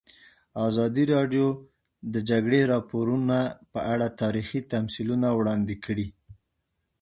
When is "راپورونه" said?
2.73-3.37